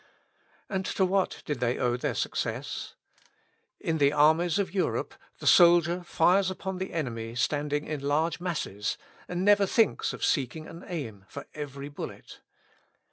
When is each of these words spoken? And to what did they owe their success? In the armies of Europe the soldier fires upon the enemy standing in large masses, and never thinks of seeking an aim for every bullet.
And 0.67 0.83
to 0.87 1.05
what 1.05 1.43
did 1.45 1.59
they 1.59 1.77
owe 1.77 1.95
their 1.95 2.15
success? 2.15 2.95
In 3.79 3.99
the 3.99 4.11
armies 4.11 4.57
of 4.57 4.73
Europe 4.73 5.13
the 5.37 5.45
soldier 5.45 6.03
fires 6.03 6.49
upon 6.49 6.79
the 6.79 6.91
enemy 6.91 7.35
standing 7.35 7.85
in 7.85 7.99
large 7.99 8.39
masses, 8.39 8.97
and 9.27 9.45
never 9.45 9.67
thinks 9.67 10.11
of 10.11 10.25
seeking 10.25 10.65
an 10.65 10.83
aim 10.87 11.25
for 11.29 11.45
every 11.53 11.89
bullet. 11.89 12.39